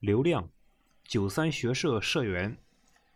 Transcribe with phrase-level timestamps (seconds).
[0.00, 0.48] 刘亮，
[1.04, 2.56] 九三学社社员，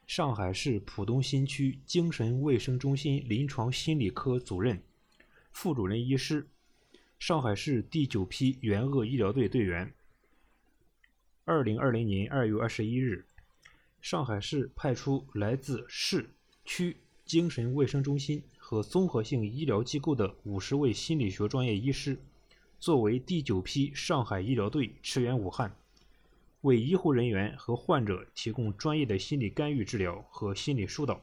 [0.07, 4.83] 上海市浦东新区精神卫生中心临床心理科主任、
[5.51, 6.47] 副主任医师，
[7.19, 9.95] 上海市第九批援鄂医疗队队员。
[11.47, 13.25] 二零二零年二月二十一日，
[14.03, 16.29] 上海市派出来自市
[16.67, 22.19] 区精神卫生中心和综合性医疗机构的五十位心理学专业医师，
[22.79, 25.75] 作为第九批上海医疗队驰援武汉。
[26.65, 31.23] 为医护人员和患者提供专业的心理干预治疗和心理疏导，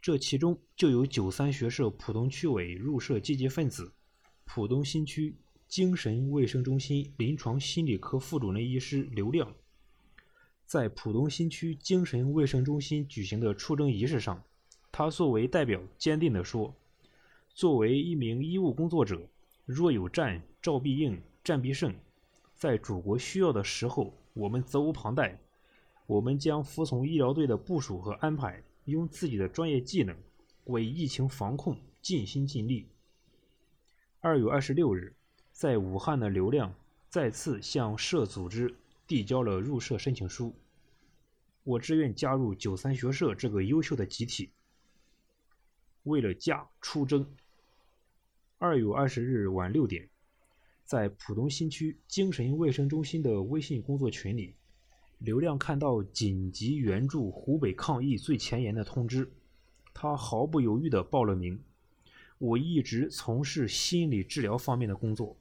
[0.00, 3.92] 这其中就有九三学社浦东区委入社积极分子、
[4.44, 5.34] 浦东新区
[5.66, 9.52] 精神卫生中心临床心理科副主任医师刘亮。
[10.64, 14.40] 在浦东新区精神卫生中心举行的出征仪式上，
[14.92, 16.72] 他作为代表坚定地说
[17.52, 19.28] ：“作为一名医务工作者，
[19.64, 21.92] 若有战，召必应，战必胜。
[22.54, 25.40] 在祖国需要的时候。”我们责无旁贷，
[26.06, 30.14] 我们将服从医疗队的部署和安排，用自己的专业技能
[30.64, 32.86] 为疫情防控尽心尽力。
[34.20, 35.16] 二月二十六日，
[35.52, 36.74] 在武汉的刘亮
[37.08, 40.54] 再次向社组织递交了入社申请书。
[41.64, 44.50] 我志愿加入九三学社这个优秀的集体。
[46.02, 47.26] 为了家出征。
[48.58, 50.10] 二月二十日晚六点。
[50.86, 54.54] 在浦东新区精神卫生中心的微信工作群里，
[55.18, 59.28] 刘亮看到紧急援助湖北抗疫最前沿的通知，
[59.92, 61.60] 他毫不犹豫地报了名。
[62.38, 65.36] 我一直从事心理治疗方面的工作，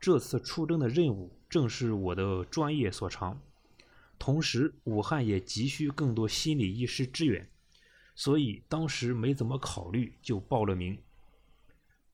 [0.00, 3.40] 这次出征的任务正是我的专业所长。
[4.18, 7.48] 同时，武汉也急需更多心理医师支援，
[8.16, 10.98] 所以当时没怎么考虑就报了名。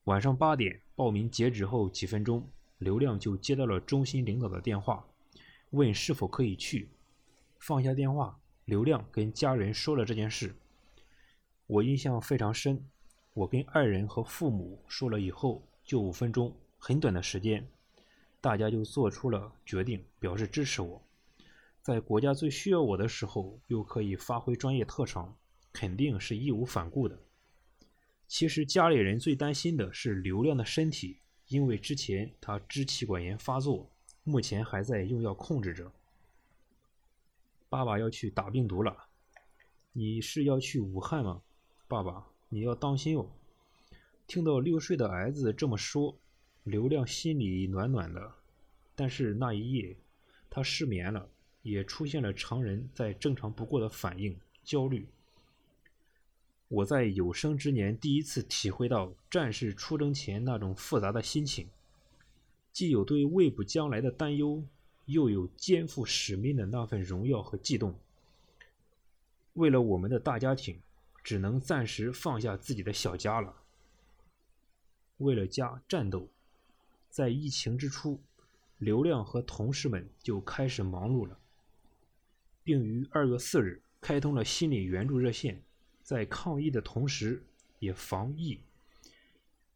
[0.05, 2.47] 晚上八点，报名截止后几分钟。
[2.85, 5.05] 刘亮就接到了中心领导的电话，
[5.71, 6.91] 问是否可以去。
[7.59, 10.55] 放下电话，刘亮跟家人说了这件事。
[11.67, 12.85] 我印象非常深。
[13.33, 17.67] 我跟爱人和父母说了以后，就五分钟，很短的时间，
[18.41, 21.03] 大家就做出了决定，表示支持我。
[21.81, 25.35] 在国家最需要我的时候，又可以发挥专业特长，
[25.73, 27.19] 肯定是义无反顾的。
[28.29, 31.19] 其实家里人最担心的是刘亮的身体。
[31.49, 33.91] 因为之前他支气管炎发作，
[34.23, 35.93] 目前还在用药控制着。
[37.69, 38.97] 爸爸要去打病毒了，
[39.93, 41.43] 你是要去武汉吗？
[41.87, 43.31] 爸爸，你要当心哦。
[44.27, 46.17] 听到六岁的儿子这么说，
[46.63, 48.35] 刘亮心里暖暖的。
[48.95, 49.97] 但是那一夜，
[50.49, 51.29] 他失眠了，
[51.63, 55.07] 也出现了常人再正常不过的反应——焦虑。
[56.75, 61.69] 我在有生之年第一次体会到战士出征前那种复杂的心情，
[62.73, 64.61] 既有对未卜将来的担忧，
[65.07, 67.95] 又有肩负使命的那份荣耀和悸动。
[69.53, 70.81] 为了我们的大家庭，
[71.23, 73.55] 只能暂时放下自己的小家了。
[75.19, 76.29] 为了家战斗，
[77.09, 78.19] 在疫情之初，
[78.79, 81.39] 刘亮和同事们就开始忙碌了，
[82.65, 85.63] 并于二月四日开通了心理援助热线。
[86.05, 87.43] 在抗疫的同时，
[87.79, 88.61] 也防疫，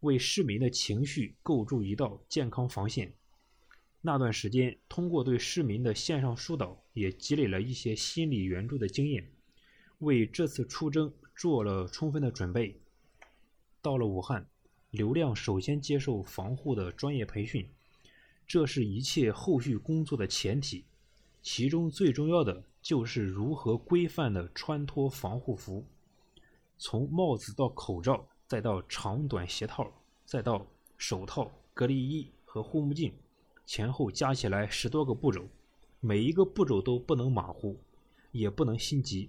[0.00, 3.14] 为市民的情绪构筑一道健康防线。
[4.02, 9.26] 那段时间，通过对市民的线上疏导，也积累了一些心理援助的经验，
[10.00, 12.78] 为这次出征做了充分的准备。
[13.80, 14.46] 到了武汉，
[14.90, 17.66] 刘亮首先接受防护的专业培训，
[18.46, 20.84] 这是一切后续工作的前提。
[21.40, 25.86] 其中最重要的就是如何规范的穿脱防护服。
[26.78, 29.92] 从帽子到口罩，再到长短鞋套，
[30.24, 30.64] 再到
[30.96, 33.12] 手套、隔离衣和护目镜，
[33.66, 35.44] 前后加起来十多个步骤，
[35.98, 37.76] 每一个步骤都不能马虎，
[38.30, 39.28] 也不能心急。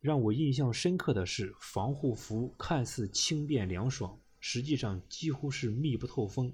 [0.00, 6.52] 让我印象深刻的是，防护服看似轻便凉爽，实际上几乎是密不透风。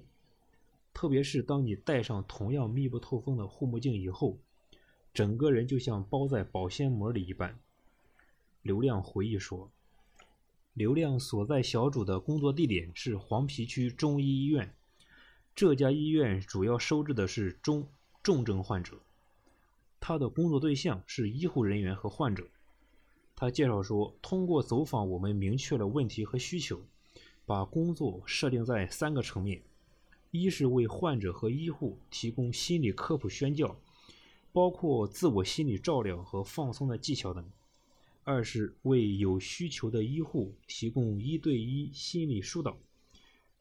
[0.93, 4.37] 特别是当你戴上同样密不透风的护目镜以后，
[5.13, 7.57] 整个人就像包在保鲜膜里一般。
[8.61, 9.71] 刘亮回忆说
[10.73, 14.75] ：“刘亮所在小组的工作地点是黄陂区中医医院，
[15.55, 17.87] 这家医院主要收治的是中
[18.21, 19.01] 重症患者。
[19.99, 22.47] 他的工作对象是医护人员和患者。
[23.35, 26.79] 他介绍说，通过走访，我们明确了问题和需求，
[27.47, 29.63] 把工作设定在三个层面：
[30.29, 33.75] 一是为患者和医护提供心理科普宣教，
[34.53, 37.43] 包括自我心理照料和放松的技巧等。”
[38.23, 42.77] 二是为有需求的医护提供一对一心理疏导，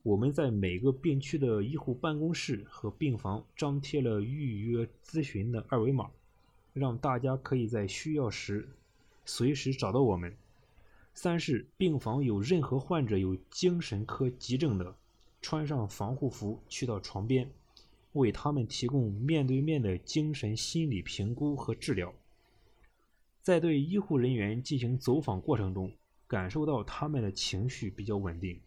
[0.02, 6.10] 我们在每个病区的医护办公室和病房张贴了预约咨询的二维码，
[6.74, 8.68] 让大家可以在需要时
[9.24, 10.36] 随时找到我们。
[11.14, 14.94] 三是病房有任何患者有精神科急症的，
[15.40, 17.50] 穿上防护服去到床边，
[18.12, 22.14] 为他们提供面对面的精神心理评估和治疗。
[23.50, 25.93] 在对医护人员进行走访过程中，
[26.29, 28.61] 感受到他们的情绪比较稳定。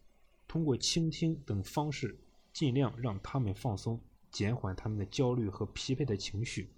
[0.46, 2.14] 通过倾听等方式，
[2.52, 3.98] 尽量让他们放松，
[4.30, 6.68] 减缓他们的焦虑和疲惫的情绪。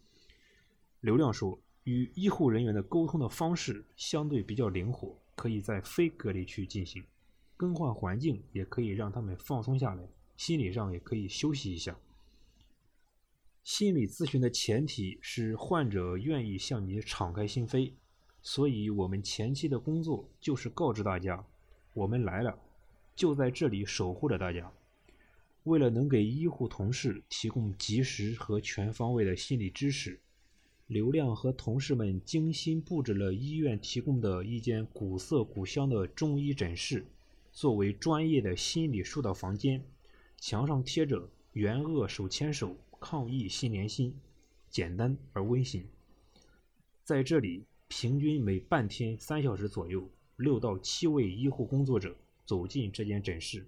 [1.01, 7.03] 刘亮说：“与医护人员的沟通的方式相对比较灵活，可以在非隔离区进行，
[7.57, 11.99] 更换环境也可以让他们放松下来，心理上也可以休息一下。
[13.67, 17.91] 心理咨询的前提是患者愿意向你敞开心扉，
[18.41, 21.45] 所以我们前期的工作就是告知大家，
[21.93, 22.57] 我们来了。”
[23.17, 24.73] 就在这里守护着大家。
[25.65, 30.21] 为了能给医护同事提供及时和全方位的心理支持，
[30.87, 37.05] 刘亮和同事们精心布置了医院提供的一间古色古香的中医诊室，
[37.51, 39.85] 作为专业的心理疏导房间。
[40.39, 42.77] 墙上贴着“援鄂手牵手，
[43.09, 44.13] 抗疫心连心”，
[44.69, 45.87] 简单而温馨。
[47.05, 52.17] 在这里，平均每半天三小时左右，六到七位医护工作者。
[52.45, 53.65] 走进这间诊室，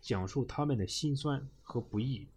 [0.00, 2.28] 讲述他们的辛酸和不易。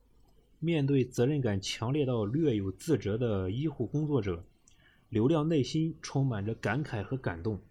[0.58, 4.44] 面对责任感强烈到略有自责的医护工作者，
[5.10, 7.62] 刘亮内心充满着感慨和感动。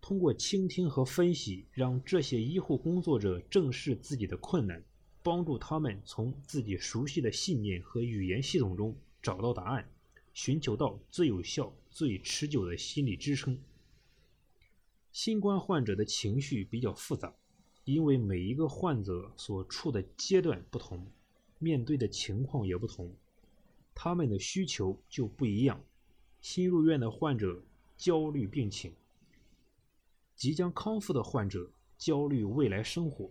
[0.00, 4.82] 通过倾听和分析，让这些医护工作者正视自己的困难，
[5.22, 9.88] 帮助他们从自己熟悉的信念和语言系统中找到答案，
[10.32, 13.58] 寻求到最有效、最持久的心理支撑。
[15.12, 17.34] 新冠患者的情绪比较复杂。
[17.86, 21.04] 因为每一个患者所处的阶段不同，
[21.58, 23.10] 面对的情况也不同，
[23.94, 25.82] 他们的需求就不一样。
[26.40, 27.60] 新入院的患者
[27.96, 28.92] 焦虑病情，
[30.36, 31.68] 即将康复的患者
[31.98, 33.30] 焦虑未来生活。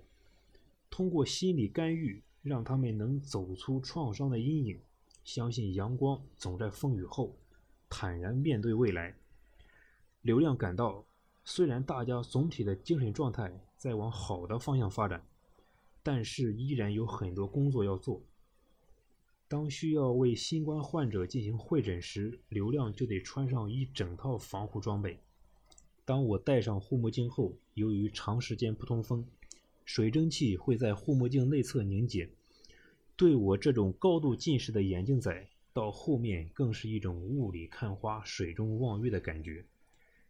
[0.89, 4.80] 通过心理干预，让他们能走出创伤的阴影，
[5.24, 7.36] 相信阳光总在风雨后，
[7.89, 9.15] 坦然面对未来。
[10.21, 11.06] 刘亮感到，
[11.44, 13.65] 虽然大家总体的精神状态。
[13.80, 15.25] 在往好的方向发展，
[16.03, 18.21] 但是依然有很多工作要做。
[19.47, 25.18] 当需要为新冠患者进行会诊时，刘亮就得穿上一整套防护装备。
[26.03, 29.25] 当我戴上护目镜后，由于长时间不通风，
[29.91, 32.30] 水蒸气会在护目镜内侧凝结，
[33.15, 39.65] 对我这种高度近视的眼镜仔，到后面更是一种雾里看花、水中望月的感觉。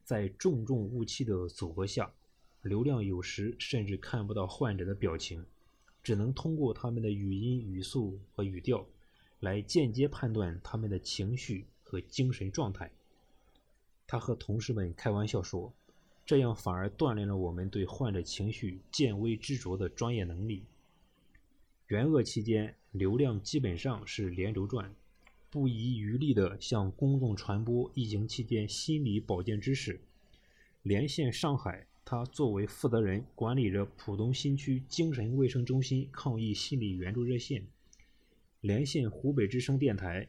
[0.05, 2.09] 在重重雾气的阻隔下。
[2.61, 5.45] 流量有时甚至看不到患者的表情，
[6.01, 8.87] 只能通过他们的语音、语速和语调，
[9.41, 12.89] 来间接判断他们的情绪和精神状态。
[14.07, 15.73] 他和同事们开玩笑说
[16.29, 20.63] ：“这样反而锻炼了我们对患者情绪见微知著的专业能力。”
[21.89, 24.93] 援鄂期间，流量基本上是连轴转，
[25.49, 29.99] 不遗余力地向公众传播疫情期间心理保健知识，
[30.83, 31.87] 连线上海。
[32.05, 37.65] 他作为负责人，管理着浦东新区精神卫生中心抗疫心理援助热线，
[38.61, 40.27] 连线湖北之声电台、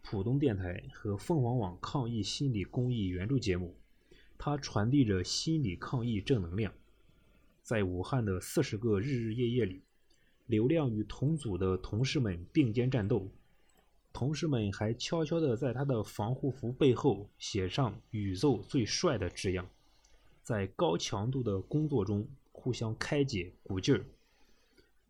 [0.00, 3.74] 浦东电台和凤凰网抗疫心理公益援助节目。
[4.44, 6.72] 他传递着心理抗疫正能量。
[7.62, 9.82] 在武汉的四十个日日夜夜里，
[10.46, 13.28] 刘亮与同组的同事们并肩战斗，
[14.12, 19.64] 同事们还悄悄地在他的防护服背后写上“宇宙最帅”的字样。
[20.42, 24.04] 在高强度的工作中互相开解、鼓劲儿。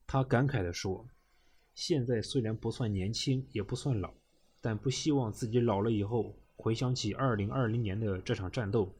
[0.07, 1.07] 他感慨地说
[1.75, 4.13] ：“现在虽然不算年轻，也不算老，
[4.61, 8.95] 但不希望自己老了以后回想起2020年的这场战斗，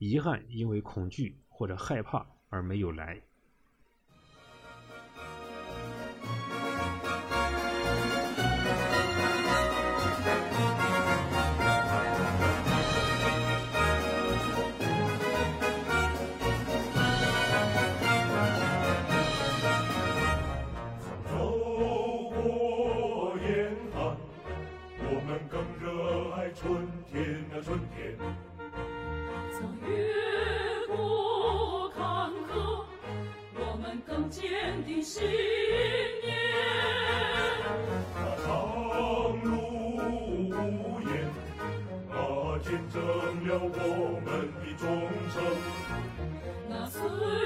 [0.00, 3.20] 遗憾因为恐惧或者害怕而没有来。”
[34.20, 36.36] 更坚定信念。
[38.14, 38.44] 那长
[39.42, 39.50] 路
[40.50, 41.10] 无言，
[42.10, 42.14] 那
[42.58, 43.00] 见证
[43.48, 44.28] 了我们
[44.60, 44.84] 的忠
[45.32, 45.34] 诚。
[46.68, 47.39] 那岁。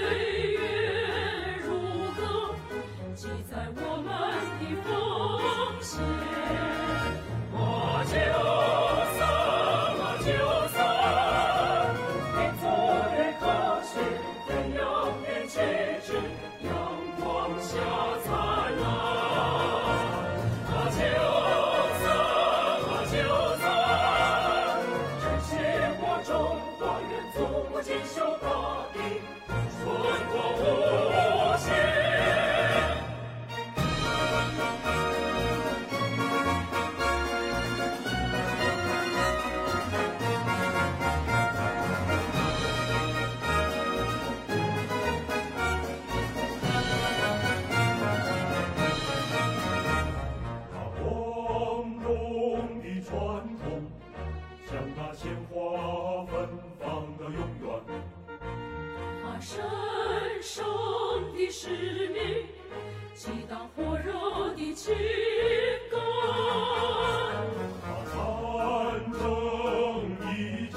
[55.14, 56.48] 鲜花芬
[56.80, 57.64] 芳到永远。
[59.22, 59.62] 他神
[60.42, 60.64] 圣
[61.32, 62.18] 的使命，
[63.14, 64.10] 激荡火热
[64.56, 64.92] 的情
[65.88, 66.00] 感。
[67.80, 68.12] 他战
[69.12, 69.20] 争
[70.32, 70.76] 一争，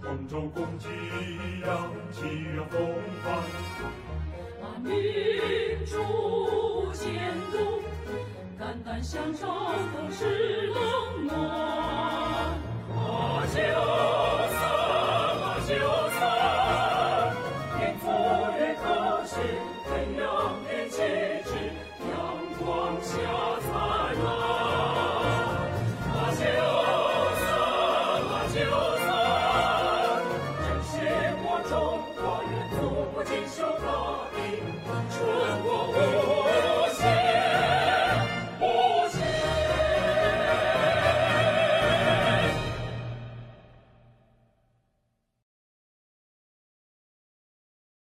[0.00, 0.88] 同舟共济
[1.62, 2.18] 扬起
[2.56, 2.74] 了风
[3.22, 3.24] 帆。
[4.62, 4.88] 把民
[5.84, 7.04] 主监
[7.52, 7.54] 督，
[8.58, 9.44] 肝胆相照
[9.94, 10.55] 都是。